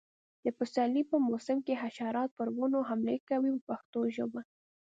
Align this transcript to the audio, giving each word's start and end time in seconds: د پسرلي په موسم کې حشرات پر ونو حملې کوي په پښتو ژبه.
د 0.43 0.47
پسرلي 0.57 1.03
په 1.11 1.17
موسم 1.27 1.57
کې 1.65 1.79
حشرات 1.81 2.29
پر 2.37 2.47
ونو 2.55 2.79
حملې 2.89 3.17
کوي 3.29 3.51
په 3.55 3.61
پښتو 3.67 3.99
ژبه. 4.15 4.41